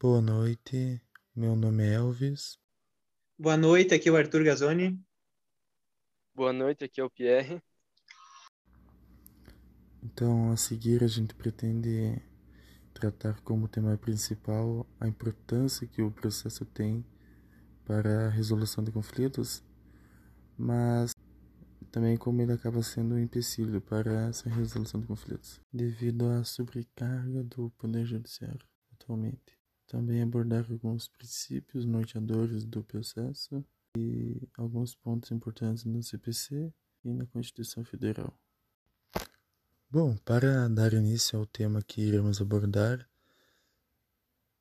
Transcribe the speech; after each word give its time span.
Boa 0.00 0.20
noite, 0.20 1.02
meu 1.34 1.56
nome 1.56 1.82
é 1.82 1.94
Elvis. 1.94 2.56
Boa 3.36 3.56
noite, 3.56 3.92
aqui 3.92 4.08
é 4.08 4.12
o 4.12 4.16
Arthur 4.16 4.44
Gazzoni. 4.44 4.96
Boa 6.32 6.52
noite, 6.52 6.84
aqui 6.84 7.00
é 7.00 7.04
o 7.04 7.10
Pierre. 7.10 7.60
Então, 10.00 10.52
a 10.52 10.56
seguir, 10.56 11.02
a 11.02 11.08
gente 11.08 11.34
pretende 11.34 12.22
tratar 12.94 13.40
como 13.40 13.66
tema 13.66 13.98
principal 13.98 14.86
a 15.00 15.08
importância 15.08 15.84
que 15.84 16.00
o 16.00 16.12
processo 16.12 16.64
tem 16.64 17.04
para 17.84 18.28
a 18.28 18.30
resolução 18.30 18.84
de 18.84 18.92
conflitos, 18.92 19.64
mas 20.56 21.10
também 21.90 22.16
como 22.16 22.40
ele 22.40 22.52
acaba 22.52 22.84
sendo 22.84 23.16
um 23.16 23.18
empecilho 23.18 23.80
para 23.80 24.28
essa 24.28 24.48
resolução 24.48 25.00
de 25.00 25.08
conflitos, 25.08 25.60
devido 25.72 26.28
à 26.28 26.44
sobrecarga 26.44 27.42
do 27.42 27.70
Poder 27.70 28.06
Judiciário 28.06 28.64
atualmente. 28.92 29.57
Também 29.88 30.22
abordar 30.22 30.66
alguns 30.70 31.08
princípios 31.08 31.86
norteadores 31.86 32.64
do 32.64 32.84
processo 32.84 33.64
e 33.96 34.46
alguns 34.56 34.94
pontos 34.94 35.30
importantes 35.30 35.84
no 35.84 36.02
CPC 36.02 36.72
e 37.04 37.12
na 37.12 37.26
Constituição 37.26 37.82
Federal. 37.82 38.38
Bom, 39.90 40.14
para 40.18 40.68
dar 40.68 40.92
início 40.92 41.38
ao 41.38 41.46
tema 41.46 41.82
que 41.82 42.02
iremos 42.02 42.38
abordar, 42.42 43.08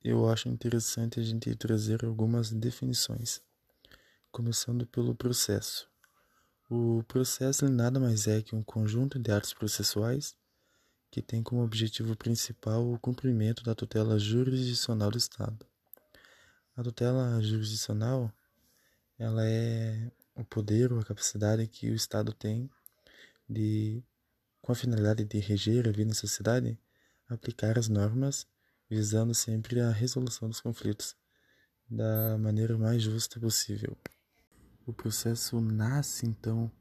eu 0.02 0.30
acho 0.30 0.48
interessante 0.48 1.20
a 1.20 1.24
gente 1.24 1.54
trazer 1.58 2.06
algumas 2.06 2.50
definições, 2.54 3.42
começando 4.32 4.88
pelo 4.88 5.14
processo. 5.14 5.92
O 6.70 7.04
processo 7.06 7.68
nada 7.68 8.00
mais 8.00 8.28
é 8.28 8.42
que 8.42 8.56
um 8.56 8.64
conjunto 8.64 9.20
de 9.20 9.30
atos 9.30 9.54
processuais 9.54 10.38
que 11.10 11.22
tem 11.22 11.42
como 11.42 11.64
objetivo 11.64 12.16
principal 12.16 12.86
o 12.92 13.00
cumprimento 13.00 13.64
da 13.64 13.74
tutela 13.74 14.20
jurisdicional 14.20 15.12
do 15.12 15.18
Estado. 15.18 15.66
A 16.76 16.84
tutela 16.84 17.42
jurisdicional 17.42 18.32
ela 19.18 19.44
é 19.48 20.12
o 20.36 20.44
poder 20.44 20.94
ou 20.94 21.00
a 21.00 21.04
capacidade 21.04 21.66
que 21.68 21.90
o 21.90 21.96
Estado 21.96 22.34
tem 22.34 22.70
de 23.50 24.04
com 24.62 24.72
a 24.72 24.76
finalidade 24.76 25.24
de 25.24 25.40
reger 25.40 25.88
a 25.88 25.92
vida 25.92 26.12
em 26.12 26.14
sociedade, 26.14 26.78
aplicar 27.30 27.80
as 27.80 27.88
normas 27.88 28.46
visando 28.90 29.34
sempre 29.34 29.80
a 29.80 29.92
resolução 29.92 30.50
dos 30.50 30.62
conflitos 30.62 31.16
da 31.90 32.38
maneira 32.38 32.78
mais 32.78 33.02
justa 33.02 33.40
possível. 33.40 33.98
O 34.86 34.94
processo 34.94 35.60
nasce 35.60 36.26
então 36.26 36.72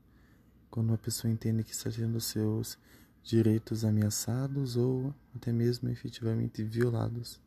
quando 0.71 0.93
a 0.93 0.99
pessoa 0.99 1.31
entende 1.31 1.65
que 1.65 1.73
está 1.73 1.91
tendo 1.91 2.21
seus 2.21 2.79
direitos 3.27 3.85
ameaçados 3.85 4.77
ou 4.77 5.13
até 5.35 5.53
mesmo 5.53 5.89
efetivamente 5.89 6.63
violados, 6.63 7.41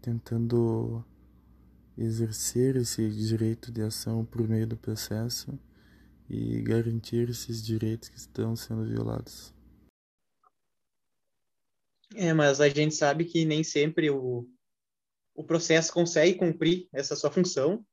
tentando 0.00 1.04
exercer 1.98 2.76
esse 2.76 3.10
direito 3.10 3.70
de 3.70 3.82
ação 3.82 4.24
por 4.24 4.48
meio 4.48 4.66
do 4.66 4.76
processo 4.76 5.58
e 6.30 6.62
garantir 6.62 7.28
esses 7.28 7.62
direitos 7.62 8.08
que 8.08 8.16
estão 8.16 8.56
sendo 8.56 8.86
violados. 8.86 9.52
É, 12.14 12.32
mas 12.32 12.58
a 12.60 12.68
gente 12.70 12.94
sabe 12.94 13.26
que 13.26 13.44
nem 13.44 13.62
sempre 13.62 14.08
o, 14.10 14.48
o 15.34 15.44
processo 15.44 15.92
consegue 15.92 16.38
cumprir 16.38 16.88
essa 16.90 17.14
sua 17.14 17.30
função 17.30 17.84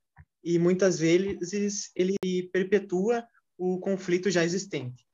e 0.42 0.58
muitas 0.58 0.98
vezes 0.98 1.92
ele 1.94 2.16
perpetua 2.50 3.26
o 3.58 3.78
conflito 3.78 4.30
já 4.30 4.42
existente. 4.42 5.09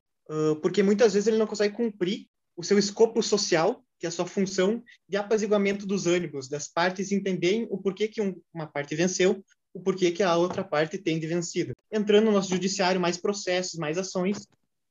Porque 0.61 0.83
muitas 0.83 1.15
vezes 1.15 1.27
ele 1.27 1.39
não 1.39 1.47
consegue 1.47 1.75
cumprir 1.75 2.27
o 2.57 2.63
seu 2.63 2.79
escopo 2.79 3.23
social, 3.23 3.85
que 3.99 4.07
é 4.07 4.09
a 4.09 4.13
sua 4.13 4.27
função 4.27 4.83
de 5.09 5.17
apaziguamento 5.17 5.87
dos 5.87 6.07
ânimos 6.07 6.49
das 6.49 6.69
partes 6.69 7.13
entenderem 7.13 7.67
o 7.71 7.79
porquê 7.79 8.09
que 8.09 8.21
um, 8.21 8.41
uma 8.53 8.67
parte 8.67 8.95
venceu, 8.95 9.45
o 9.73 9.81
porquê 9.81 10.11
que 10.11 10.23
a 10.23 10.37
outra 10.37 10.65
parte 10.65 10.99
tem 10.99 11.21
de 11.21 11.27
vencido. 11.27 11.75
Entrando 11.93 12.27
no 12.27 12.33
nosso 12.33 12.51
judiciário, 12.51 13.01
mais 13.01 13.19
processos, 13.19 13.79
mais 13.79 13.99
ações 13.99 14.49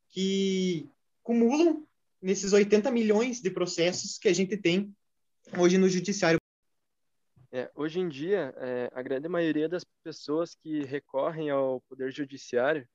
que 0.09 0.87
cumulam 1.23 1.85
nesses 2.21 2.53
80 2.53 2.91
milhões 2.91 3.41
de 3.41 3.49
processos 3.49 4.17
que 4.17 4.27
a 4.27 4.33
gente 4.33 4.55
tem 4.57 4.93
hoje 5.57 5.77
no 5.77 5.89
judiciário. 5.89 6.39
É, 7.51 7.71
hoje 7.75 7.99
em 7.99 8.07
dia, 8.07 8.53
é, 8.57 8.89
a 8.93 9.01
grande 9.01 9.27
maioria 9.27 9.67
das 9.67 9.83
pessoas 10.03 10.55
que 10.55 10.83
recorrem 10.83 11.49
ao 11.49 11.81
poder 11.81 12.11
judiciário 12.11 12.87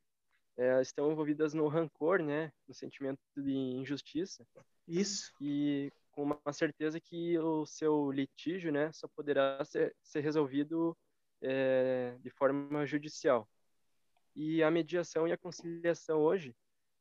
é, 0.61 0.83
estão 0.83 1.11
envolvidas 1.11 1.55
no 1.55 1.69
rancor, 1.69 2.21
né, 2.23 2.53
no 2.69 2.75
sentimento 2.75 3.19
de 3.35 3.51
injustiça. 3.51 4.47
Isso. 4.87 5.33
E 5.41 5.91
com 6.13 6.23
uma 6.25 6.53
certeza 6.53 7.01
que 7.01 7.39
o 7.39 7.65
seu 7.65 8.11
litígio, 8.13 8.71
né, 8.71 8.93
só 8.93 9.09
poderá 9.09 9.65
ser, 9.65 9.97
ser 10.03 10.21
resolvido 10.21 10.95
é, 11.41 12.15
de 12.21 12.29
forma 12.29 12.85
judicial. 12.85 13.49
E 14.37 14.63
a 14.63 14.71
mediação 14.71 15.27
e 15.27 15.33
a 15.33 15.39
conciliação 15.39 16.21
hoje 16.21 16.55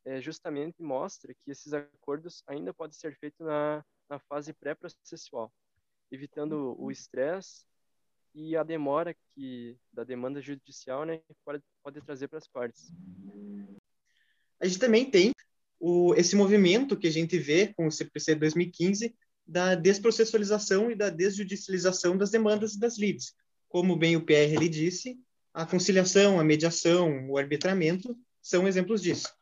é, 0.06 0.22
justamente 0.22 0.82
mostra 0.82 1.34
que 1.34 1.52
esses 1.52 1.74
acordos 1.74 2.42
ainda 2.48 2.74
podem 2.74 2.98
ser 2.98 3.14
feitos 3.18 3.46
na, 3.46 3.84
na 4.10 4.20
fase 4.20 4.54
pré-processual, 4.54 5.52
evitando 6.10 6.76
o 6.80 6.90
estresse 6.90 7.66
e 8.34 8.56
a 8.56 8.64
demora 8.64 9.14
que 9.14 9.78
da 9.92 10.06
demanda 10.06 10.40
judicial 10.40 11.04
né, 11.04 11.22
pode, 11.44 11.62
pode 11.84 12.02
trazer 12.02 12.30
para 12.30 12.38
as 12.38 12.48
partes. 12.48 12.94
A 14.60 14.68
gente 14.68 14.80
também 14.80 15.10
tem 15.10 15.32
o, 15.80 16.14
esse 16.16 16.36
movimento 16.36 16.98
que 16.98 17.08
a 17.08 17.12
gente 17.12 17.38
vê 17.38 17.74
com 17.74 17.88
o 17.88 17.92
CPC 17.92 18.36
2015 18.36 19.16
da 19.48 19.74
desprocessualização 19.74 20.92
e 20.92 20.96
da 20.96 21.10
desjudicialização 21.10 22.18
das 22.18 22.30
demandas 22.30 22.76
das 22.76 22.98
lides. 22.98 23.34
Como 23.68 23.96
bem 23.96 24.16
o 24.16 24.26
PR 24.26 24.68
disse, 24.70 25.18
a 25.54 25.66
conciliação, 25.66 26.40
a 26.40 26.44
mediação, 26.44 27.30
o 27.30 27.38
arbitramento 27.38 28.18
são 28.42 28.68
exemplos 28.68 29.02
disso. 29.02 29.34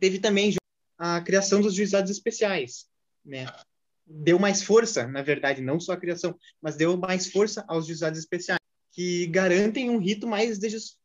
Teve 0.00 0.18
também 0.18 0.54
a 0.96 1.20
criação 1.20 1.60
dos 1.60 1.74
juizados 1.74 2.10
especiais, 2.10 2.86
né? 3.24 3.46
Deu 4.06 4.38
mais 4.38 4.62
força, 4.62 5.06
na 5.06 5.22
verdade, 5.22 5.60
não 5.60 5.78
só 5.78 5.92
a 5.92 5.96
criação, 5.96 6.36
mas 6.62 6.76
deu 6.76 6.96
mais 6.96 7.30
força 7.30 7.64
aos 7.68 7.86
juizados 7.86 8.18
especiais, 8.18 8.60
que 8.92 9.26
garantem 9.26 9.90
um 9.90 9.98
rito 9.98 10.26
mais 10.26 10.58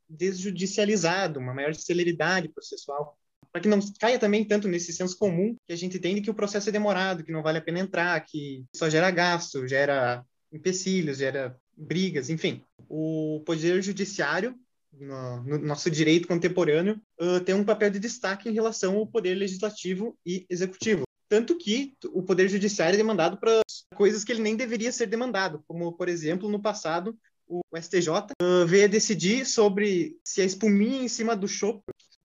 desjudicializado, 0.08 1.40
uma 1.40 1.54
maior 1.54 1.76
celeridade 1.76 2.48
processual, 2.48 3.18
para 3.54 3.62
que 3.62 3.68
não 3.70 3.80
caia 4.00 4.18
também 4.18 4.44
tanto 4.44 4.68
nesse 4.68 4.92
senso 4.92 5.16
comum 5.18 5.56
que 5.66 5.72
a 5.72 5.78
gente 5.78 6.00
tem 6.00 6.16
de 6.16 6.22
que 6.22 6.32
o 6.32 6.34
processo 6.34 6.70
é 6.70 6.72
demorado, 6.72 7.24
que 7.24 7.32
não 7.32 7.44
vale 7.44 7.60
a 7.60 7.62
pena 7.62 7.80
entrar, 7.80 8.20
que 8.26 8.66
só 8.76 8.90
gera 8.90 9.12
gasto, 9.12 9.68
gera 9.68 10.26
empecilhos, 10.52 11.20
gera 11.20 11.56
brigas, 11.78 12.30
enfim. 12.32 12.64
O 12.90 13.44
poder 13.46 13.82
judiciário 13.82 14.56
no, 15.00 15.44
no 15.44 15.58
nosso 15.60 15.90
direito 15.90 16.28
contemporâneo, 16.28 17.02
uh, 17.20 17.40
tem 17.40 17.56
um 17.56 17.64
papel 17.64 17.90
de 17.90 18.00
destaque 18.00 18.50
em 18.50 18.54
relação 18.54 18.98
ao 18.98 19.08
poder 19.08 19.36
legislativo 19.36 20.18
e 20.26 20.46
executivo. 20.50 21.04
Tanto 21.30 21.58
que 21.58 21.94
o 22.14 22.22
poder 22.22 22.48
judiciário 22.48 22.96
é 22.96 22.98
demandado 22.98 23.38
para 23.38 23.62
coisas 23.96 24.24
que 24.24 24.32
ele 24.32 24.42
nem 24.42 24.56
deveria 24.56 24.92
ser 24.92 25.08
demandado, 25.08 25.64
como, 25.68 25.92
por 25.94 26.08
exemplo, 26.08 26.50
no 26.50 26.62
passado, 26.62 27.18
o 27.48 27.62
STJ 27.76 28.10
uh, 28.10 28.66
veio 28.66 28.88
decidir 28.88 29.46
sobre 29.46 30.18
se 30.24 30.42
a 30.42 30.46
espuminha 30.46 31.04
em 31.04 31.08
cima 31.08 31.36
do 31.36 31.48
chopp 31.48 31.82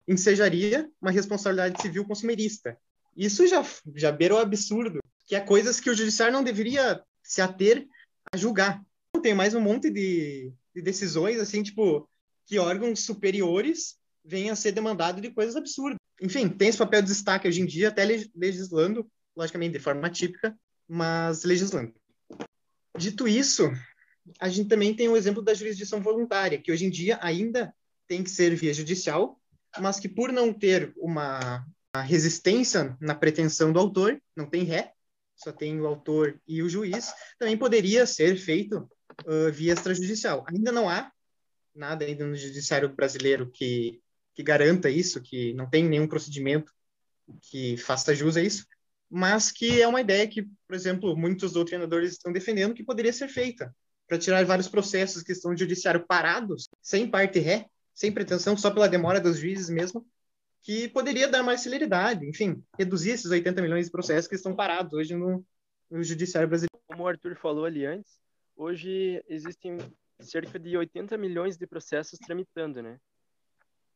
ensejaria 0.07 0.89
uma 1.01 1.11
responsabilidade 1.11 1.81
civil 1.81 2.05
consumerista. 2.05 2.77
Isso 3.15 3.47
já, 3.47 3.65
já 3.95 4.11
beira 4.11 4.35
o 4.35 4.39
absurdo, 4.39 4.99
que 5.25 5.35
é 5.35 5.39
coisas 5.39 5.79
que 5.79 5.89
o 5.89 5.95
judiciário 5.95 6.33
não 6.33 6.43
deveria 6.43 7.01
se 7.23 7.41
ater 7.41 7.87
a 8.31 8.37
julgar. 8.37 8.81
Tem 9.21 9.33
mais 9.33 9.55
um 9.55 9.61
monte 9.61 9.89
de, 9.89 10.51
de 10.75 10.81
decisões, 10.81 11.39
assim, 11.39 11.63
tipo, 11.63 12.07
que 12.45 12.59
órgãos 12.59 12.99
superiores 12.99 13.97
venham 14.23 14.53
a 14.53 14.55
ser 14.55 14.71
demandados 14.71 15.21
de 15.21 15.31
coisas 15.31 15.55
absurdas. 15.55 15.97
Enfim, 16.21 16.49
tem 16.49 16.69
esse 16.69 16.77
papel 16.77 17.01
de 17.01 17.07
destaque 17.07 17.47
hoje 17.47 17.61
em 17.61 17.65
dia, 17.65 17.89
até 17.89 18.05
legislando, 18.35 19.09
logicamente 19.35 19.73
de 19.73 19.79
forma 19.79 20.09
típica, 20.09 20.57
mas 20.87 21.43
legislando. 21.43 21.93
Dito 22.97 23.27
isso, 23.27 23.69
a 24.39 24.49
gente 24.49 24.69
também 24.69 24.93
tem 24.93 25.09
o 25.09 25.17
exemplo 25.17 25.41
da 25.41 25.53
jurisdição 25.53 26.01
voluntária, 26.01 26.61
que 26.61 26.71
hoje 26.71 26.85
em 26.85 26.89
dia 26.89 27.19
ainda 27.21 27.73
tem 28.07 28.23
que 28.23 28.29
ser 28.29 28.55
via 28.55 28.73
judicial, 28.73 29.39
mas 29.79 29.99
que 29.99 30.09
por 30.09 30.31
não 30.31 30.53
ter 30.53 30.93
uma, 30.97 31.65
resistência 32.01 32.97
na 32.99 33.15
pretensão 33.15 33.71
do 33.71 33.79
autor, 33.79 34.21
não 34.35 34.49
tem 34.49 34.63
ré, 34.63 34.91
só 35.35 35.51
tem 35.51 35.79
o 35.79 35.87
autor 35.87 36.39
e 36.47 36.61
o 36.61 36.69
juiz, 36.69 37.13
também 37.37 37.57
poderia 37.57 38.05
ser 38.05 38.37
feito 38.37 38.89
uh, 39.25 39.51
via 39.51 39.73
extrajudicial. 39.73 40.45
Ainda 40.47 40.71
não 40.71 40.89
há 40.89 41.11
nada 41.73 42.05
ainda 42.05 42.25
no 42.25 42.35
judiciário 42.35 42.89
brasileiro 42.89 43.51
que, 43.51 44.01
que 44.33 44.41
garanta 44.41 44.89
isso, 44.89 45.21
que 45.21 45.53
não 45.53 45.69
tem 45.69 45.83
nenhum 45.83 46.07
procedimento 46.07 46.71
que 47.41 47.75
faça 47.77 48.15
jus 48.15 48.37
a 48.37 48.41
isso, 48.41 48.65
mas 49.09 49.51
que 49.51 49.81
é 49.81 49.87
uma 49.87 50.01
ideia 50.01 50.27
que, 50.27 50.43
por 50.67 50.75
exemplo, 50.75 51.15
muitos 51.17 51.53
doutrinadores 51.53 52.13
estão 52.13 52.31
defendendo 52.31 52.73
que 52.73 52.83
poderia 52.83 53.11
ser 53.11 53.27
feita 53.27 53.75
para 54.07 54.17
tirar 54.17 54.45
vários 54.45 54.67
processos 54.67 55.23
que 55.23 55.31
estão 55.31 55.51
no 55.51 55.57
judiciário 55.57 56.05
parados, 56.05 56.69
sem 56.81 57.09
parte 57.09 57.39
ré, 57.39 57.65
sem 57.95 58.13
pretensão, 58.13 58.57
só 58.57 58.69
pela 58.69 58.89
demora 58.89 59.21
dos 59.21 59.39
juízes 59.39 59.69
mesmo, 59.69 60.05
que 60.61 60.89
poderia 60.89 61.27
dar 61.27 61.41
mais 61.41 61.61
celeridade, 61.61 62.27
enfim, 62.27 62.61
reduzir 62.77 63.11
esses 63.11 63.31
80 63.31 63.61
milhões 63.61 63.85
de 63.85 63.91
processos 63.91 64.27
que 64.27 64.35
estão 64.35 64.55
parados 64.55 64.91
hoje 64.93 65.15
no, 65.15 65.45
no 65.89 66.03
judiciário 66.03 66.49
brasileiro. 66.49 66.75
Como 66.87 67.03
o 67.03 67.07
Arthur 67.07 67.35
falou 67.35 67.65
ali 67.65 67.85
antes, 67.85 68.19
hoje 68.55 69.23
existem 69.29 69.77
cerca 70.19 70.59
de 70.59 70.75
80 70.75 71.17
milhões 71.17 71.57
de 71.57 71.65
processos 71.65 72.19
tramitando, 72.19 72.81
né? 72.81 72.99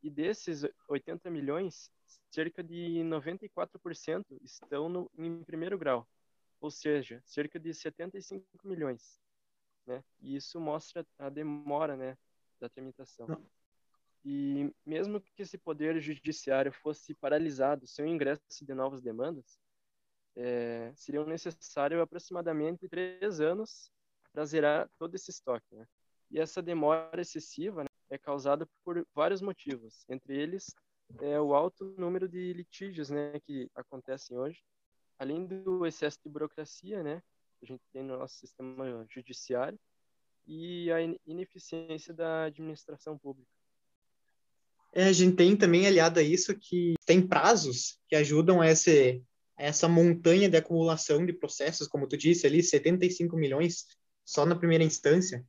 E 0.02 0.10
desses 0.10 0.64
80 0.88 1.30
milhões, 1.30 1.92
cerca 2.32 2.64
de 2.64 3.02
94% 3.04 4.24
estão 4.42 4.88
no, 4.88 5.12
em 5.18 5.44
primeiro 5.44 5.78
grau, 5.78 6.08
ou 6.62 6.72
seja, 6.72 7.22
cerca 7.26 7.60
de 7.60 7.74
75 7.74 8.46
milhões, 8.64 9.20
né? 9.86 10.04
E 10.22 10.36
isso 10.36 10.60
mostra 10.60 11.06
a 11.18 11.30
demora, 11.30 11.98
né, 11.98 12.18
da 12.62 12.70
tramitação. 12.70 13.28
E 14.26 14.74
mesmo 14.86 15.22
que 15.22 15.42
esse 15.42 15.58
poder 15.58 16.00
judiciário 16.00 16.72
fosse 16.72 17.14
paralisado 17.14 17.88
sem 17.88 18.06
o 18.06 18.08
ingresso 18.08 18.42
de 18.66 18.74
novas 18.74 19.02
demandas, 19.02 19.58
é, 20.36 20.92
seriam 20.96 21.26
necessários 21.26 22.02
aproximadamente 22.02 22.88
três 22.88 23.40
anos 23.40 23.92
para 24.32 24.46
zerar 24.46 24.90
todo 24.98 25.16
esse 25.16 25.32
estoque. 25.32 25.76
Né? 25.76 25.86
E 26.32 26.40
essa 26.40 26.62
demora 26.62 27.22
excessiva 27.22 27.84
né, 27.84 27.90
é 28.10 28.18
causada 28.18 28.68
por 28.84 29.06
vários 29.14 29.42
motivos, 29.42 30.06
entre 30.10 30.38
eles 30.38 30.76
é 31.18 31.40
o 31.40 31.56
alto 31.56 31.96
número 31.98 32.28
de 32.28 32.54
litígios 32.54 33.10
né, 33.10 33.40
que 33.40 33.70
acontecem 33.74 34.38
hoje, 34.38 34.64
além 35.18 35.46
do 35.46 35.86
excesso 35.86 36.20
de 36.24 36.30
burocracia 36.30 37.02
né, 37.02 37.22
que 37.60 37.66
a 37.66 37.68
gente 37.68 37.84
tem 37.92 38.04
no 38.04 38.18
nosso 38.18 38.36
sistema 38.36 39.06
judiciário 39.10 39.80
e 40.46 40.92
a 40.92 41.02
ineficiência 41.26 42.14
da 42.14 42.46
administração 42.46 43.18
pública. 43.18 43.50
É, 44.94 45.06
a 45.06 45.14
gente 45.14 45.36
tem 45.36 45.56
também 45.56 45.86
aliado 45.86 46.20
a 46.20 46.24
isso 46.24 46.56
que 46.56 46.96
tem 47.06 47.22
prazos 47.22 47.98
que 48.08 48.16
ajudam 48.16 48.64
esse, 48.64 49.22
essa 49.58 49.88
montanha 49.88 50.50
de 50.50 50.58
acumulação 50.58 51.26
de 51.26 51.34
processos, 51.34 51.88
como 51.88 52.08
tu 52.08 52.18
disse 52.18 52.48
ali, 52.48 52.64
75 52.64 53.36
milhões 53.38 53.86
só 54.26 54.46
na 54.46 54.56
primeira 54.56 54.84
instância, 54.84 55.46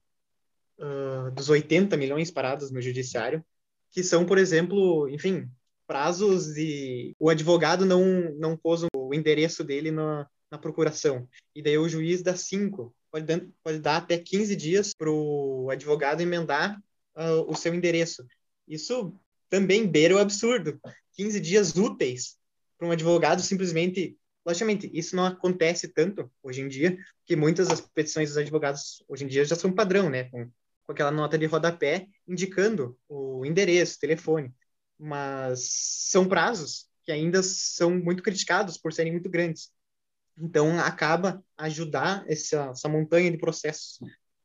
uh, 0.78 1.30
dos 1.32 1.48
80 1.48 1.96
milhões 1.96 2.30
parados 2.30 2.70
no 2.70 2.80
judiciário, 2.80 3.44
que 3.90 4.02
são, 4.02 4.24
por 4.24 4.38
exemplo, 4.38 5.08
enfim, 5.08 5.48
prazos 5.86 6.54
de 6.54 7.14
o 7.18 7.28
advogado 7.28 7.84
não 7.84 8.04
não 8.38 8.56
pôs 8.56 8.82
o 8.94 9.14
endereço 9.14 9.64
dele 9.64 9.90
na, 9.90 10.28
na 10.50 10.58
procuração. 10.58 11.28
E 11.54 11.62
daí 11.62 11.76
o 11.78 11.88
juiz 11.88 12.22
dá 12.22 12.36
cinco 12.36 12.94
pode 13.10 13.26
dar, 13.26 13.40
pode 13.62 13.78
dar 13.80 13.96
até 13.96 14.16
15 14.16 14.56
dias 14.56 14.94
para 14.94 15.10
o 15.10 15.68
advogado 15.70 16.20
emendar 16.20 16.80
uh, 17.16 17.44
o 17.50 17.54
seu 17.54 17.74
endereço. 17.74 18.24
Isso 18.66 19.14
também 19.50 19.86
beira 19.86 20.14
o 20.14 20.18
absurdo 20.18 20.80
15 21.14 21.40
dias 21.40 21.76
úteis 21.76 22.36
para 22.78 22.88
um 22.88 22.92
advogado 22.92 23.42
simplesmente 23.42 24.16
logicamente 24.46 24.90
isso 24.94 25.14
não 25.14 25.26
acontece 25.26 25.88
tanto 25.88 26.32
hoje 26.42 26.62
em 26.62 26.68
dia 26.68 26.96
que 27.26 27.36
muitas 27.36 27.68
das 27.68 27.82
petições 27.82 28.30
dos 28.30 28.38
advogados 28.38 29.04
hoje 29.06 29.24
em 29.24 29.28
dia 29.28 29.44
já 29.44 29.54
são 29.54 29.70
padrão 29.70 30.08
né 30.08 30.24
com 30.24 30.50
com 30.90 30.92
aquela 30.92 31.12
nota 31.12 31.38
de 31.38 31.46
rodapé 31.46 32.08
indicando 32.26 32.98
o 33.08 33.46
endereço, 33.46 34.00
telefone. 34.00 34.52
Mas 34.98 35.60
são 36.10 36.28
prazos 36.28 36.88
que 37.04 37.12
ainda 37.12 37.44
são 37.44 37.92
muito 37.92 38.24
criticados 38.24 38.76
por 38.76 38.92
serem 38.92 39.12
muito 39.12 39.30
grandes. 39.30 39.70
Então, 40.36 40.80
acaba 40.80 41.44
ajudar 41.56 42.24
essa, 42.26 42.70
essa 42.70 42.88
montanha 42.88 43.30
de 43.30 43.38
processos 43.38 44.00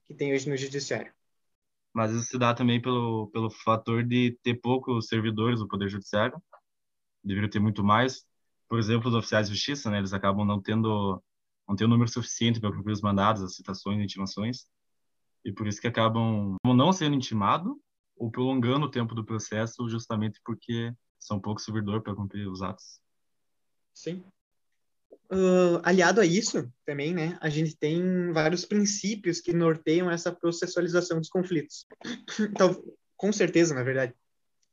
que 0.05 0.13
tem 0.13 0.33
hoje 0.33 0.47
no 0.47 0.55
judiciário. 0.55 1.11
Mas 1.95 2.11
isso 2.11 2.25
se 2.25 2.37
dá 2.37 2.53
também 2.53 2.81
pelo, 2.81 3.27
pelo 3.31 3.49
fator 3.49 4.03
de 4.03 4.37
ter 4.43 4.55
poucos 4.55 5.07
servidores 5.07 5.59
do 5.59 5.67
Poder 5.67 5.89
Judiciário. 5.89 6.39
Deveria 7.23 7.49
ter 7.49 7.59
muito 7.59 7.83
mais. 7.83 8.25
Por 8.67 8.77
exemplo, 8.77 9.07
os 9.07 9.15
oficiais 9.15 9.47
de 9.47 9.55
justiça, 9.55 9.89
né, 9.89 9.99
eles 9.99 10.13
acabam 10.13 10.45
não 10.45 10.61
tendo, 10.61 11.23
não 11.67 11.75
tendo 11.75 11.87
um 11.87 11.91
número 11.91 12.11
suficiente 12.11 12.59
para 12.59 12.71
cumprir 12.71 12.91
os 12.91 13.01
mandados, 13.01 13.41
as 13.41 13.55
citações 13.55 13.99
e 13.99 14.03
intimações 14.03 14.67
e 15.45 15.53
por 15.53 15.67
isso 15.67 15.79
que 15.79 15.87
acabam 15.87 16.57
não 16.65 16.91
sendo 16.91 17.15
intimados 17.15 17.71
ou 18.17 18.31
prolongando 18.31 18.87
o 18.87 18.91
tempo 18.91 19.13
do 19.13 19.23
processo 19.23 19.87
justamente 19.87 20.41
porque 20.43 20.91
são 21.19 21.39
pouco 21.39 21.61
servidor 21.61 22.01
para 22.01 22.15
cumprir 22.15 22.47
os 22.47 22.63
atos. 22.63 22.99
Sim. 23.93 24.25
Uh, 25.31 25.81
aliado 25.83 26.21
a 26.21 26.25
isso, 26.25 26.71
também, 26.85 27.13
né, 27.13 27.37
a 27.41 27.49
gente 27.49 27.75
tem 27.75 28.31
vários 28.31 28.63
princípios 28.63 29.41
que 29.41 29.53
norteiam 29.53 30.09
essa 30.09 30.31
processualização 30.31 31.19
dos 31.19 31.29
conflitos. 31.29 31.85
Então, 32.39 32.83
com 33.17 33.31
certeza, 33.31 33.73
na 33.73 33.83
verdade, 33.83 34.13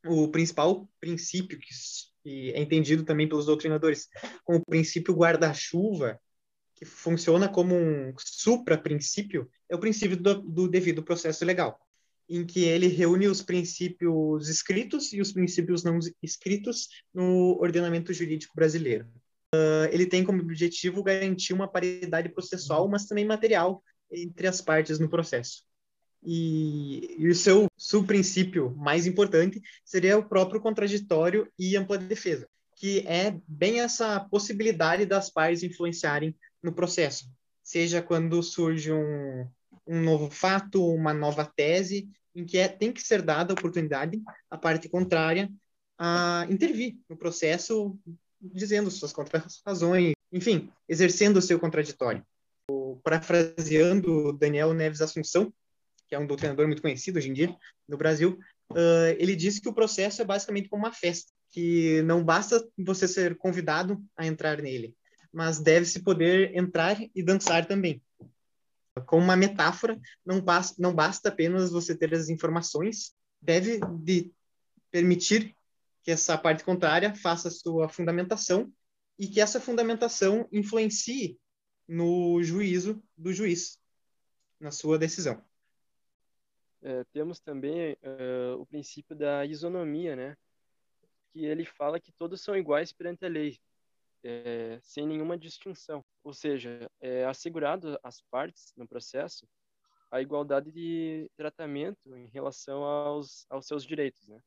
o 0.05 0.29
principal 0.29 0.89
princípio 1.01 1.59
que, 1.59 2.53
é 2.53 2.61
entendido 2.61 3.05
também 3.05 3.29
pelos 3.29 3.47
doutrinadores 3.47 4.09
como 4.45 4.59
o 4.59 4.65
princípio 4.65 5.15
guarda-chuva 5.15 6.21
que 6.75 6.85
funciona 6.85 7.49
como 7.49 7.77
um 7.77 8.13
supra-princípio, 8.19 9.49
é 9.69 9.77
o 9.77 9.79
princípio 9.79 10.17
do, 10.17 10.43
do, 10.43 10.69
devido 10.69 11.03
processo 11.03 11.45
legal, 11.45 11.79
em 12.29 12.45
que 12.45 12.65
ele 12.65 12.89
reúne 12.89 13.29
os 13.29 13.41
princípios 13.41 14.49
escritos 14.49 15.13
e 15.13 15.21
os 15.21 15.33
princípios 15.33 15.85
não 15.85 15.99
escritos 16.21 16.89
no 17.15 17.57
ordenamento 17.61 18.13
jurídico 18.13 18.55
brasileiro. 18.57 19.07
Uh, 19.55 19.85
ele 19.91 20.07
tem 20.07 20.25
como 20.25 20.41
objetivo 20.41 21.03
garantir 21.03 21.53
uma 21.53 21.69
paridade 21.69 22.29
processual, 22.31 22.89
mas 22.89 23.07
também 23.07 23.25
material, 23.25 23.83
entre 24.11 24.47
as 24.47 24.61
partes 24.61 24.99
no 24.99 25.09
processo. 25.09 25.65
E, 26.25 27.17
e 27.19 27.29
o 27.29 27.35
seu 27.35 27.67
subprincípio 27.77 28.75
mais 28.77 29.07
importante 29.07 29.61
seria 29.85 30.17
o 30.17 30.29
próprio 30.29 30.61
contraditório 30.61 31.51
e 31.59 31.77
ampla 31.77 31.99
defesa, 31.99 32.49
que 32.77 33.01
é 33.07 33.37
bem 33.47 33.81
essa 33.81 34.21
possibilidade 34.21 35.05
das 35.05 35.29
partes 35.29 35.63
influenciarem 35.63 36.35
no 36.63 36.73
processo, 36.73 37.27
seja 37.63 38.01
quando 38.01 38.43
surge 38.43 38.93
um, 38.93 39.47
um 39.87 40.01
novo 40.01 40.31
fato, 40.31 40.87
uma 40.87 41.13
nova 41.13 41.45
tese, 41.45 42.09
em 42.35 42.45
que 42.45 42.57
é, 42.57 42.69
tem 42.69 42.93
que 42.93 43.03
ser 43.03 43.21
dada 43.21 43.53
a 43.53 43.59
oportunidade 43.59 44.23
à 44.51 44.57
parte 44.57 44.89
contrária 44.89 45.51
a 45.99 46.47
intervir 46.49 46.97
no 47.09 47.17
processo, 47.17 47.97
dizendo 48.43 48.91
suas 48.91 49.13
contrarrazões, 49.13 50.13
enfim, 50.33 50.71
exercendo 50.89 51.37
o 51.37 51.43
seu 51.43 51.59
contraditório. 51.61 52.25
O, 52.71 52.97
parafraseando 53.03 54.33
Daniel 54.33 54.75
Neves 54.75 55.01
Assunção, 55.01 55.53
que 56.09 56.15
é 56.15 56.19
um 56.19 56.27
doutrinador 56.27 56.67
muito 56.67 56.83
conhecido 56.83 57.19
hoje 57.19 57.31
em 57.31 57.33
dia 57.33 57.57
no 57.89 57.97
Brasil, 57.97 58.39
uh, 58.71 59.17
ele 59.19 59.37
disse 59.37 59.61
que 59.61 59.69
o 59.69 59.75
processo 59.75 60.21
é 60.23 60.25
basicamente 60.25 60.69
como 60.69 60.85
uma 60.85 60.93
festa, 60.93 61.33
que 61.51 62.03
não 62.03 62.25
basta 62.25 62.67
você 62.79 63.07
ser 63.07 63.37
convidado 63.37 64.03
a 64.17 64.27
entrar 64.27 64.61
nele, 64.61 64.97
mas 65.33 65.59
deve-se 65.61 66.03
poder 66.03 66.57
entrar 66.57 66.99
e 67.15 67.23
dançar 67.23 67.67
também. 67.67 68.03
Como 69.07 69.23
uma 69.23 69.37
metáfora, 69.37 69.99
não 70.25 70.41
basta, 70.41 70.77
não 70.79 70.95
basta 70.95 71.29
apenas 71.29 71.71
você 71.71 71.95
ter 71.95 72.13
as 72.15 72.29
informações, 72.29 73.15
deve 73.41 73.81
de 74.03 74.31
permitir 74.91 75.57
que 76.03 76.11
essa 76.11 76.37
parte 76.37 76.65
contrária 76.65 77.15
faça 77.15 77.51
sua 77.51 77.89
fundamentação 77.89 78.73
e 79.19 79.29
que 79.29 79.41
essa 79.41 79.61
fundamentação 79.61 80.49
influencie 80.53 81.39
no 81.87 82.43
juízo 82.43 83.03
do 83.17 83.33
juiz, 83.33 83.79
na 84.59 84.71
sua 84.71 84.99
decisão. 84.99 85.43
É, 86.83 87.05
temos 87.13 87.39
também 87.39 87.93
uh, 87.93 88.61
o 88.61 88.67
princípio 88.67 89.15
da 89.15 89.47
isonomia, 89.47 90.17
né? 90.17 90.37
Que 91.33 91.45
ele 91.45 91.65
fala 91.65 92.01
que 92.01 92.11
todos 92.13 92.41
são 92.41 92.57
iguais 92.57 92.93
perante 92.93 93.25
a 93.25 93.29
lei, 93.29 93.61
é, 94.25 94.81
sem 94.83 95.07
nenhuma 95.07 95.39
distinção. 95.39 96.05
Ou 96.25 96.33
seja, 96.33 96.91
é 97.01 97.25
assegurado 97.25 97.99
às 98.03 98.21
partes 98.23 98.73
no 98.77 98.87
processo 98.87 99.47
a 100.11 100.21
igualdade 100.21 100.71
de 100.71 101.31
tratamento 101.37 102.15
em 102.15 102.27
relação 102.27 102.85
aos, 102.85 103.47
aos 103.49 103.67
seus 103.67 103.85
direitos. 103.85 104.27
Né? 104.27 104.43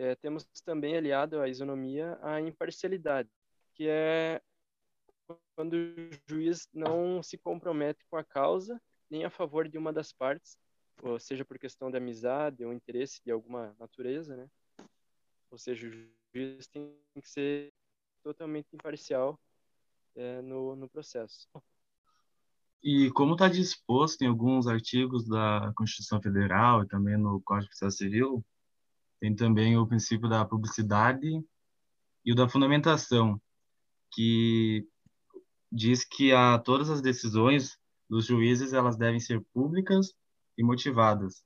É, 0.00 0.14
temos 0.14 0.46
também 0.64 0.96
aliado 0.96 1.42
à 1.42 1.46
isonomia 1.46 2.18
a 2.22 2.40
imparcialidade, 2.40 3.28
que 3.74 3.86
é 3.86 4.40
quando 5.54 5.74
o 5.74 6.10
juiz 6.26 6.66
não 6.72 7.22
se 7.22 7.36
compromete 7.36 8.02
com 8.08 8.16
a 8.16 8.24
causa 8.24 8.80
nem 9.10 9.26
a 9.26 9.30
favor 9.30 9.68
de 9.68 9.76
uma 9.76 9.92
das 9.92 10.10
partes, 10.10 10.56
ou 11.02 11.20
seja 11.20 11.44
por 11.44 11.58
questão 11.58 11.90
de 11.90 11.98
amizade 11.98 12.64
ou 12.64 12.72
interesse 12.72 13.20
de 13.22 13.30
alguma 13.30 13.76
natureza, 13.78 14.34
né? 14.34 14.48
Ou 15.50 15.58
seja, 15.58 15.86
o 15.86 15.90
juiz 16.34 16.66
tem 16.68 16.96
que 17.20 17.28
ser 17.28 17.70
totalmente 18.22 18.68
imparcial 18.72 19.38
é, 20.16 20.40
no, 20.40 20.76
no 20.76 20.88
processo. 20.88 21.46
E 22.82 23.10
como 23.10 23.34
está 23.34 23.48
disposto 23.48 24.22
em 24.22 24.28
alguns 24.28 24.66
artigos 24.66 25.28
da 25.28 25.70
Constituição 25.76 26.22
Federal 26.22 26.84
e 26.84 26.88
também 26.88 27.18
no 27.18 27.38
Código 27.42 27.64
de 27.64 27.78
Processo 27.78 27.98
Civil, 27.98 28.42
tem 29.20 29.34
também 29.34 29.76
o 29.76 29.86
princípio 29.86 30.28
da 30.28 30.44
publicidade 30.44 31.28
e 32.24 32.32
o 32.32 32.34
da 32.34 32.48
fundamentação, 32.48 33.40
que 34.12 34.86
diz 35.70 36.04
que 36.04 36.32
a 36.32 36.58
todas 36.58 36.90
as 36.90 37.00
decisões 37.00 37.78
dos 38.08 38.26
juízes 38.26 38.72
elas 38.72 38.96
devem 38.96 39.20
ser 39.20 39.40
públicas 39.52 40.12
e 40.58 40.64
motivadas. 40.64 41.44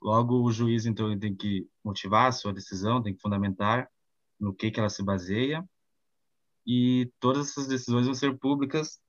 Logo, 0.00 0.42
o 0.42 0.52
juiz 0.52 0.86
então 0.86 1.18
tem 1.18 1.34
que 1.34 1.68
motivar 1.84 2.28
a 2.28 2.32
sua 2.32 2.52
decisão, 2.52 3.02
tem 3.02 3.14
que 3.14 3.20
fundamentar 3.20 3.90
no 4.38 4.54
que 4.54 4.70
que 4.70 4.78
ela 4.78 4.88
se 4.88 5.02
baseia 5.02 5.68
e 6.66 7.10
todas 7.18 7.50
essas 7.50 7.66
decisões 7.66 8.06
vão 8.06 8.14
ser 8.14 8.38
públicas 8.38 9.00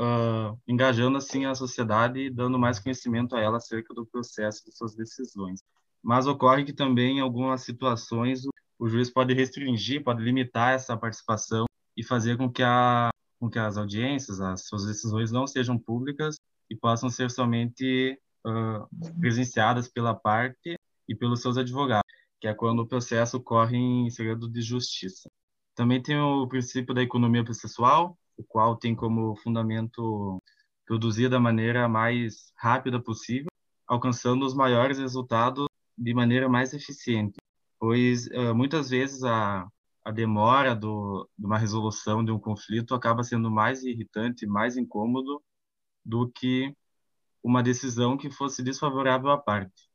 uh, 0.00 0.58
engajando 0.66 1.16
assim 1.18 1.44
a 1.44 1.54
sociedade 1.54 2.20
e 2.20 2.30
dando 2.30 2.58
mais 2.58 2.78
conhecimento 2.78 3.36
a 3.36 3.40
ela 3.40 3.58
acerca 3.58 3.94
do 3.94 4.06
processo 4.06 4.64
de 4.64 4.76
suas 4.76 4.94
decisões. 4.94 5.62
Mas 6.06 6.28
ocorre 6.28 6.62
que 6.62 6.72
também 6.72 7.18
em 7.18 7.20
algumas 7.20 7.62
situações 7.62 8.44
o, 8.78 8.88
juiz 8.88 9.10
pode 9.10 9.34
restringir, 9.34 10.04
pode 10.04 10.22
limitar 10.22 10.72
essa 10.72 10.96
participação 10.96 11.64
e 11.96 12.04
fazer 12.04 12.36
com 12.36 12.48
que 12.48 12.62
a 12.62 13.10
com 13.40 13.50
que 13.50 13.58
as 13.58 13.76
audiências, 13.76 14.40
as 14.40 14.68
suas 14.68 14.86
decisões 14.86 15.32
não 15.32 15.48
sejam 15.48 15.76
públicas 15.76 16.36
e 16.70 16.76
possam 16.76 17.10
ser 17.10 17.28
somente 17.28 18.16
uh, 18.46 19.18
presenciadas 19.20 19.88
pela 19.88 20.14
parte 20.14 20.78
e 21.08 21.14
pelos 21.14 21.42
seus 21.42 21.58
advogados, 21.58 22.06
que 22.40 22.46
é 22.46 22.54
quando 22.54 22.80
o 22.80 22.86
processo 22.86 23.38
ocorre 23.38 23.76
em 23.76 24.08
segredo 24.08 24.48
de 24.48 24.62
justiça. 24.62 25.28
Também 25.74 26.00
tem 26.00 26.16
o 26.18 26.46
princípio 26.46 26.94
da 26.94 27.02
economia 27.02 27.44
processual, 27.44 28.16
o 28.38 28.44
qual 28.44 28.76
tem 28.76 28.94
como 28.94 29.34
fundamento 29.42 30.40
produzir 30.86 31.28
da 31.28 31.40
maneira 31.40 31.88
mais 31.88 32.52
rápida 32.56 33.02
possível, 33.02 33.50
alcançando 33.88 34.46
os 34.46 34.54
maiores 34.54 34.98
resultados 34.98 35.66
de 35.96 36.14
maneira 36.14 36.48
mais 36.48 36.72
eficiente, 36.74 37.36
pois 37.78 38.26
uh, 38.28 38.54
muitas 38.54 38.90
vezes 38.90 39.22
a, 39.24 39.66
a 40.04 40.10
demora 40.10 40.74
do, 40.74 41.28
de 41.38 41.46
uma 41.46 41.58
resolução 41.58 42.24
de 42.24 42.30
um 42.30 42.38
conflito 42.38 42.94
acaba 42.94 43.22
sendo 43.24 43.50
mais 43.50 43.82
irritante, 43.82 44.46
mais 44.46 44.76
incômodo 44.76 45.42
do 46.04 46.30
que 46.30 46.74
uma 47.42 47.62
decisão 47.62 48.16
que 48.16 48.30
fosse 48.30 48.62
desfavorável 48.62 49.30
à 49.30 49.38
parte. 49.38 49.88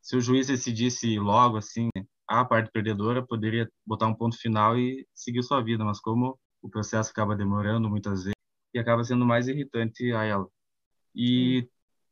Se 0.00 0.16
o 0.16 0.20
juiz 0.20 0.46
decidisse 0.46 1.18
logo 1.18 1.56
assim, 1.56 1.90
a 2.26 2.44
parte 2.44 2.70
perdedora 2.70 3.26
poderia 3.26 3.70
botar 3.86 4.06
um 4.06 4.14
ponto 4.14 4.36
final 4.38 4.78
e 4.78 5.06
seguir 5.14 5.42
sua 5.42 5.62
vida, 5.62 5.84
mas 5.84 6.00
como 6.00 6.38
o 6.62 6.68
processo 6.68 7.10
acaba 7.10 7.36
demorando 7.36 7.88
muitas 7.88 8.24
vezes 8.24 8.34
e 8.74 8.78
acaba 8.78 9.04
sendo 9.04 9.24
mais 9.24 9.48
irritante 9.48 10.12
a 10.12 10.24
ela. 10.24 10.46
E 11.14 11.68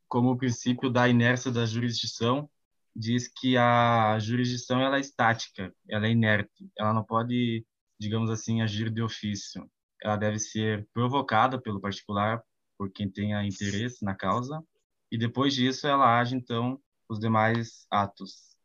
como 0.08 0.30
o 0.30 0.36
princípio 0.36 0.90
da 0.90 1.08
inércia 1.08 1.50
da 1.50 1.66
jurisdição 1.66 2.48
diz 2.96 3.28
que 3.28 3.56
a 3.56 4.18
jurisdição 4.18 4.80
ela 4.80 4.96
é 4.96 5.00
estática, 5.00 5.72
ela 5.88 6.06
é 6.06 6.10
inerte, 6.10 6.68
ela 6.78 6.94
não 6.94 7.04
pode, 7.04 7.64
digamos 8.00 8.30
assim, 8.30 8.62
agir 8.62 8.90
de 8.90 9.02
ofício. 9.02 9.70
Ela 10.02 10.16
deve 10.16 10.38
ser 10.38 10.88
provocada 10.94 11.60
pelo 11.60 11.80
particular, 11.80 12.42
por 12.78 12.90
quem 12.90 13.10
tenha 13.10 13.44
interesse 13.44 14.04
na 14.04 14.14
causa, 14.14 14.62
e 15.10 15.18
depois 15.18 15.54
disso 15.54 15.86
ela 15.86 16.18
age 16.18 16.34
então 16.36 16.80
os 17.08 17.18
demais 17.18 17.86
atos. 17.90 18.56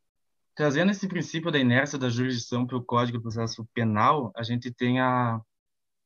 Trazendo 0.55 0.91
esse 0.91 1.07
princípio 1.07 1.51
da 1.51 1.59
inércia 1.59 1.97
da 1.97 2.09
jurisdição 2.09 2.65
para 2.65 2.77
o 2.77 2.83
Código 2.83 3.17
de 3.17 3.21
Processo 3.21 3.67
Penal, 3.73 4.31
a 4.35 4.43
gente 4.43 4.71
tem 4.71 4.99
a, 4.99 5.41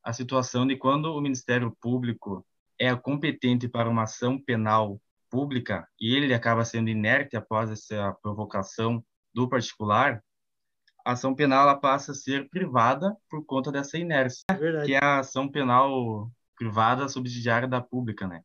a 0.03 0.13
situação 0.13 0.67
de 0.67 0.75
quando 0.75 1.05
o 1.05 1.21
Ministério 1.21 1.75
Público 1.81 2.45
é 2.79 2.95
competente 2.95 3.67
para 3.67 3.89
uma 3.89 4.03
ação 4.03 4.39
penal 4.39 5.01
pública 5.29 5.87
e 5.99 6.15
ele 6.15 6.33
acaba 6.33 6.65
sendo 6.65 6.89
inerte 6.89 7.35
após 7.35 7.69
essa 7.69 8.13
provocação 8.21 9.03
do 9.33 9.49
particular, 9.49 10.23
a 11.05 11.11
ação 11.11 11.35
penal 11.35 11.63
ela 11.63 11.75
passa 11.75 12.11
a 12.11 12.15
ser 12.15 12.49
privada 12.49 13.15
por 13.29 13.45
conta 13.45 13.71
dessa 13.71 13.97
inércia, 13.97 14.43
é 14.49 14.85
que 14.85 14.93
é 14.93 15.03
a 15.03 15.19
ação 15.19 15.49
penal 15.49 16.31
privada 16.57 17.07
subsidiária 17.07 17.67
da 17.67 17.81
pública, 17.81 18.27
né? 18.27 18.41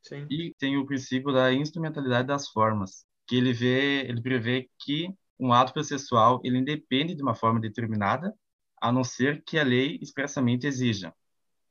Sim. 0.00 0.26
E 0.30 0.54
tem 0.58 0.76
o 0.76 0.86
princípio 0.86 1.32
da 1.32 1.52
instrumentalidade 1.52 2.28
das 2.28 2.48
formas, 2.48 3.04
que 3.26 3.36
ele 3.36 3.52
vê, 3.52 4.06
ele 4.06 4.22
prevê 4.22 4.68
que 4.78 5.08
um 5.38 5.52
ato 5.52 5.72
processual 5.72 6.40
ele 6.44 6.58
independe 6.58 7.14
de 7.14 7.22
uma 7.22 7.34
forma 7.34 7.60
determinada, 7.60 8.34
a 8.80 8.90
não 8.90 9.04
ser 9.04 9.42
que 9.44 9.58
a 9.58 9.64
lei 9.64 9.98
expressamente 10.00 10.66
exija. 10.66 11.12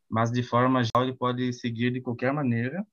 Mas 0.10 0.32
de 0.32 0.44
forma 0.44 0.84
geral 0.84 1.04
ele 1.04 1.16
pode 1.16 1.52
seguir 1.54 1.92
de 1.92 2.02
qualquer 2.02 2.34
maneira 2.34 2.86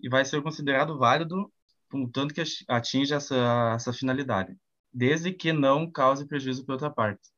e 0.00 0.08
vai 0.08 0.24
ser 0.24 0.42
considerado 0.42 0.98
válido 0.98 1.50
contanto 1.90 2.34
que 2.34 2.42
atinja 2.68 3.16
essa 3.16 3.74
essa 3.74 3.92
finalidade, 3.92 4.56
desde 4.92 5.32
que 5.32 5.52
não 5.52 5.90
cause 5.90 6.26
prejuízo 6.26 6.64
para 6.64 6.74
outra 6.74 6.90
parte. 6.90 7.30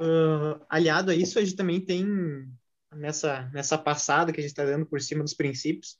Uh, 0.00 0.64
aliado 0.68 1.10
a 1.10 1.14
isso, 1.14 1.38
a 1.38 1.44
gente 1.44 1.56
também 1.56 1.78
tem 1.84 2.06
nessa, 2.94 3.50
nessa 3.52 3.76
passada 3.76 4.32
que 4.32 4.40
a 4.40 4.42
gente 4.42 4.52
está 4.52 4.64
dando 4.64 4.86
por 4.86 5.00
cima 5.00 5.22
dos 5.22 5.34
princípios, 5.34 5.98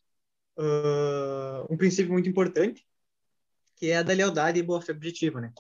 uh, 0.56 1.70
um 1.70 1.76
princípio 1.76 2.12
muito 2.12 2.28
importante, 2.28 2.86
que 3.76 3.90
é 3.90 3.98
a 3.98 4.02
da 4.02 4.14
lealdade 4.14 4.58
e 4.58 4.62
boa-fé 4.62 4.92
objetiva, 4.92 5.40
né? 5.40 5.52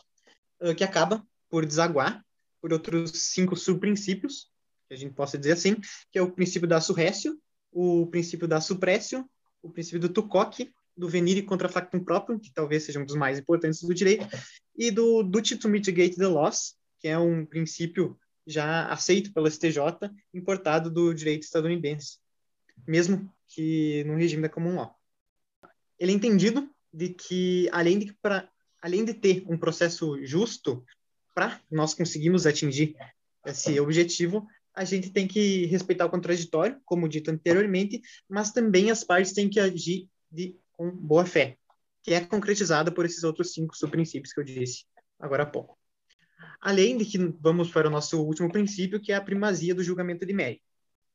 Uh, 0.60 0.74
que 0.74 0.84
acaba 0.84 1.22
por 1.50 1.66
desaguar 1.66 2.24
por 2.60 2.72
outros 2.72 3.10
cinco 3.12 3.56
subprincípios, 3.56 4.50
que 4.88 4.94
a 4.94 4.96
gente 4.96 5.14
possa 5.14 5.38
dizer 5.38 5.52
assim, 5.52 5.76
que 6.10 6.18
é 6.18 6.22
o 6.22 6.30
princípio 6.30 6.68
da 6.68 6.80
surrécio, 6.80 7.38
o 7.70 8.06
princípio 8.06 8.48
da 8.48 8.60
supressio, 8.60 9.28
o 9.62 9.70
princípio 9.70 10.00
do 10.00 10.08
tucoque, 10.08 10.72
do 10.96 11.08
venire 11.08 11.42
contra 11.42 11.68
factum 11.68 12.02
próprio, 12.02 12.38
que 12.38 12.52
talvez 12.52 12.84
seja 12.84 13.00
um 13.00 13.04
dos 13.04 13.16
mais 13.16 13.38
importantes 13.38 13.82
do 13.82 13.94
direito, 13.94 14.26
e 14.76 14.90
do 14.90 15.22
duty 15.22 15.56
to 15.56 15.68
mitigate 15.68 16.16
the 16.16 16.26
loss, 16.26 16.76
que 16.98 17.08
é 17.08 17.18
um 17.18 17.44
princípio 17.44 18.18
já 18.46 18.86
aceito 18.86 19.32
pelo 19.32 19.50
STJ, 19.50 19.78
importado 20.34 20.90
do 20.90 21.14
direito 21.14 21.44
estadunidense, 21.44 22.18
mesmo 22.86 23.32
que 23.46 24.04
no 24.04 24.16
regime 24.16 24.42
da 24.42 24.48
common 24.48 24.74
law. 24.74 24.94
Ele 25.98 26.12
é 26.12 26.14
entendido 26.14 26.68
de 26.92 27.10
que, 27.10 27.68
além 27.72 27.98
de, 27.98 28.12
pra, 28.14 28.48
além 28.80 29.04
de 29.04 29.14
ter 29.14 29.44
um 29.46 29.56
processo 29.56 30.24
justo, 30.24 30.84
para 31.34 31.60
nós 31.70 31.94
conseguirmos 31.94 32.46
atingir 32.46 32.96
esse 33.46 33.78
objetivo, 33.80 34.46
a 34.74 34.84
gente 34.84 35.10
tem 35.10 35.26
que 35.26 35.66
respeitar 35.66 36.06
o 36.06 36.10
contraditório, 36.10 36.80
como 36.84 37.08
dito 37.08 37.30
anteriormente, 37.30 38.00
mas 38.28 38.52
também 38.52 38.90
as 38.90 39.04
partes 39.04 39.32
têm 39.32 39.48
que 39.48 39.60
agir 39.60 40.08
de, 40.30 40.56
com 40.72 40.90
boa 40.90 41.26
fé, 41.26 41.58
que 42.02 42.14
é 42.14 42.24
concretizada 42.24 42.90
por 42.90 43.04
esses 43.04 43.24
outros 43.24 43.52
cinco 43.52 43.76
subprincípios 43.76 44.32
que 44.32 44.40
eu 44.40 44.44
disse 44.44 44.84
agora 45.18 45.42
há 45.42 45.46
pouco. 45.46 45.78
Além 46.60 46.96
de 46.96 47.04
que 47.04 47.18
vamos 47.40 47.70
para 47.70 47.88
o 47.88 47.90
nosso 47.90 48.22
último 48.22 48.50
princípio, 48.50 49.00
que 49.00 49.12
é 49.12 49.16
a 49.16 49.20
primazia 49.20 49.74
do 49.74 49.82
julgamento 49.82 50.24
de 50.26 50.32
mérito. 50.32 50.62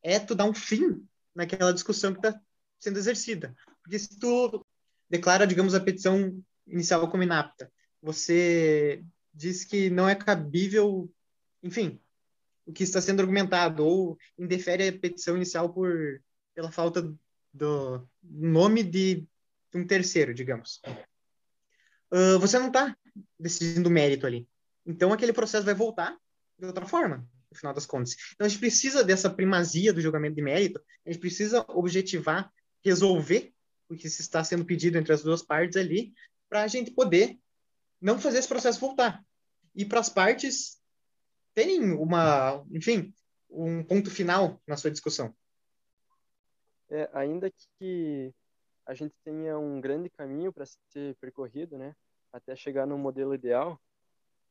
É 0.02 0.20
tu 0.20 0.36
dar 0.36 0.46
um 0.46 0.54
fim 0.54 1.04
naquela 1.34 1.74
discussão 1.74 2.14
que 2.14 2.20
está 2.20 2.40
sendo 2.80 2.98
exercida. 2.98 3.56
Porque 3.84 3.98
se 3.98 4.20
tu 4.20 4.66
declara, 5.10 5.48
digamos, 5.48 5.74
a 5.74 5.80
petição 5.80 6.40
inicial 6.68 7.10
como 7.10 7.24
inapta, 7.24 7.72
você 8.02 9.04
diz 9.34 9.66
que 9.66 9.90
não 9.90 10.08
é 10.08 10.16
cabível, 10.16 11.12
enfim, 11.62 12.00
o 12.66 12.74
que 12.74 12.84
está 12.84 13.00
sendo 13.02 13.22
argumentado, 13.22 13.86
ou 13.86 14.18
indefere 14.38 14.88
a 14.88 14.94
petição 14.94 15.36
inicial 15.36 15.72
por 15.74 16.22
pela 16.54 16.72
falta 16.72 17.14
do 17.54 18.08
nome 18.24 18.82
de, 18.82 19.28
um 19.74 19.86
terceiro, 19.86 20.34
digamos. 20.34 20.82
Uh, 22.10 22.40
você 22.40 22.58
não 22.58 22.68
está 22.68 22.96
decidindo 23.38 23.90
mérito 23.90 24.26
ali. 24.26 24.48
Então, 24.86 25.12
aquele 25.12 25.34
processo 25.34 25.66
vai 25.66 25.74
voltar 25.74 26.18
de 26.58 26.66
outra 26.66 26.86
forma, 26.86 27.28
no 27.52 27.58
final 27.58 27.74
das 27.74 27.86
contas. 27.86 28.16
Então, 28.34 28.46
a 28.46 28.50
gente 28.50 28.60
precisa 28.60 29.04
dessa 29.04 29.30
primazia 29.30 29.92
do 29.92 30.00
julgamento 30.00 30.36
de 30.36 30.42
mérito, 30.42 30.82
a 31.06 31.12
gente 31.12 31.20
precisa 31.20 31.66
objetivar, 31.68 32.50
resolver 32.84 33.54
o 33.90 33.96
que 33.96 34.10
se 34.10 34.22
está 34.22 34.44
sendo 34.44 34.64
pedido 34.64 34.98
entre 34.98 35.14
as 35.14 35.22
duas 35.22 35.42
partes 35.42 35.76
ali, 35.76 36.14
para 36.50 36.64
a 36.64 36.68
gente 36.68 36.92
poder 36.92 37.38
não 38.02 38.18
fazer 38.18 38.40
esse 38.40 38.48
processo 38.48 38.80
voltar. 38.80 39.24
E 39.76 39.84
para 39.84 40.00
as 40.00 40.10
partes 40.10 40.78
terem 41.56 41.94
uma, 41.94 42.64
enfim, 42.70 43.14
um 43.50 43.84
ponto 43.84 44.12
final 44.12 44.62
na 44.68 44.78
sua 44.78 44.92
discussão. 44.92 45.34
É, 46.90 47.10
ainda 47.14 47.52
que 47.80 48.32
a 48.86 48.94
gente 48.94 49.16
tenha 49.24 49.58
um 49.58 49.82
grande 49.82 50.10
caminho 50.10 50.54
para 50.54 50.66
ser 50.66 51.16
percorrido, 51.16 51.78
né, 51.78 51.96
até 52.32 52.56
chegar 52.56 52.86
no 52.86 52.98
modelo 52.98 53.34
ideal, 53.34 53.82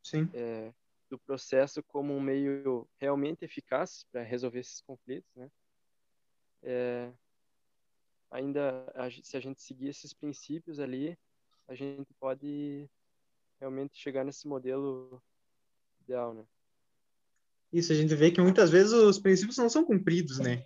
Sim. 0.02 0.28
É, 0.34 0.72
do 1.08 1.18
processo 1.18 1.82
como 1.84 2.12
um 2.12 2.20
meio 2.20 2.88
realmente 2.98 3.44
eficaz 3.44 4.04
para 4.10 4.22
resolver 4.22 4.60
esses 4.60 4.80
conflitos, 4.80 5.30
né? 5.36 5.50
É, 6.62 7.12
ainda, 8.30 8.92
se 9.22 9.36
a 9.36 9.40
gente 9.40 9.62
seguir 9.62 9.88
esses 9.88 10.12
princípios 10.12 10.80
ali, 10.80 11.16
a 11.68 11.74
gente 11.74 12.12
pode 12.14 12.88
realmente 13.60 13.96
chegar 13.96 14.24
nesse 14.24 14.48
modelo 14.48 15.22
ideal, 16.02 16.34
né? 16.34 16.44
Isso, 17.74 17.92
a 17.92 17.96
gente 17.96 18.14
vê 18.14 18.30
que 18.30 18.40
muitas 18.40 18.70
vezes 18.70 18.92
os 18.92 19.18
princípios 19.18 19.58
não 19.58 19.68
são 19.68 19.84
cumpridos, 19.84 20.38
né? 20.38 20.62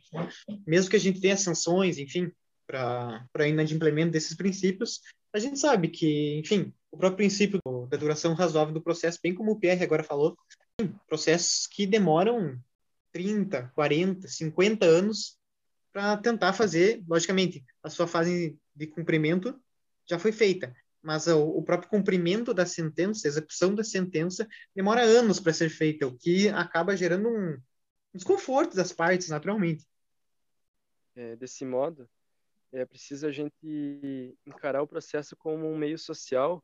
Mesmo 0.67 0.91
que 0.91 0.97
a 0.97 1.01
gente 1.01 1.23
tenha 1.23 1.39
sanções, 1.39 1.97
enfim, 1.97 2.31
para 2.67 3.49
inadimplemento 3.49 4.13
desses 4.13 4.37
princípios, 4.37 5.01
a 5.33 5.39
gente 5.39 5.59
sabe 5.59 5.89
que, 5.89 6.39
enfim, 6.39 6.71
o 6.91 6.99
próprio 6.99 7.17
princípio 7.17 7.61
da 7.89 7.97
duração 7.97 8.35
razoável 8.35 8.75
do 8.75 8.83
processo, 8.83 9.19
bem 9.23 9.35
como 9.35 9.53
o 9.53 9.59
Pierre 9.59 9.83
agora 9.83 10.05
falou, 10.05 10.37
processos 11.07 11.67
que 11.67 11.87
demoram 11.87 12.61
30, 13.11 13.73
40, 13.75 14.29
50 14.29 14.85
anos 14.85 15.39
para 15.91 16.15
tentar 16.19 16.53
fazer, 16.53 17.03
logicamente, 17.09 17.65
a 17.83 17.89
sua 17.89 18.07
fase 18.07 18.55
de 18.77 18.87
cumprimento 18.87 19.59
já 20.07 20.19
foi 20.19 20.31
feita, 20.31 20.77
mas 21.03 21.27
o, 21.27 21.63
próprio 21.63 21.89
cumprimento 21.89 22.53
da 22.53 22.67
sentença, 22.67 23.27
a 23.27 23.31
execução 23.31 23.75
da 23.75 23.85
sentença, 23.85 24.47
demora 24.75 25.03
anos 25.03 25.41
para 25.41 25.53
ser 25.53 25.71
feita, 25.71 26.07
o 26.07 26.17
que 26.17 26.49
acaba 26.49 26.97
gerando 26.97 27.29
um 27.29 27.57
desconforto 28.13 28.75
das 28.75 28.93
partes, 28.93 29.29
naturalmente. 29.29 29.87
é, 31.15 31.37
desse 31.37 31.65
modo, 31.65 32.09
é 32.73 32.85
preciso 32.85 33.27
a 33.27 33.33
gente 33.33 34.37
encarar 34.47 34.83
o 34.83 34.89
processo 34.89 35.37
como 35.37 35.67
um 35.67 35.77
meio 35.77 35.99
social 35.99 36.63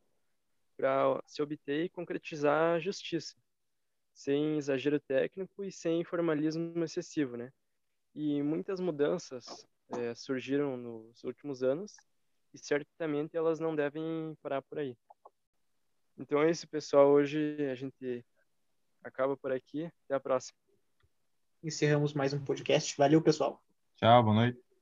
para 0.76 1.22
se 1.26 1.40
obter 1.40 1.84
e 1.84 1.88
concretizar 1.88 2.76
a 2.76 2.80
justiça, 2.80 3.36
sem 4.12 4.58
exagero 4.58 5.00
técnico 5.00 5.64
e 5.64 5.72
sem 5.72 6.04
formalismo 6.04 6.82
excessivo, 6.84 7.36
né? 7.36 7.52
E 8.14 8.42
muitas 8.42 8.80
mudanças 8.80 9.66
é, 9.90 10.14
surgiram 10.14 10.76
nos 10.76 11.22
últimos 11.24 11.62
anos 11.62 11.96
e 12.54 12.58
certamente 12.58 13.36
elas 13.36 13.58
não 13.58 13.74
devem 13.74 14.34
parar 14.40 14.62
por 14.62 14.78
aí. 14.78 14.96
Então 16.16 16.40
é 16.40 16.50
isso, 16.50 16.68
pessoal. 16.68 17.08
Hoje 17.08 17.56
a 17.68 17.74
gente 17.74 18.24
acaba 19.02 19.36
por 19.36 19.50
aqui. 19.50 19.90
Até 20.04 20.14
a 20.14 20.20
próxima. 20.20 20.56
Encerramos 21.62 22.14
mais 22.14 22.32
um 22.32 22.42
podcast. 22.42 22.96
Valeu, 22.96 23.20
pessoal. 23.20 23.60
Tchau, 23.96 24.22
boa 24.22 24.36
noite. 24.36 24.73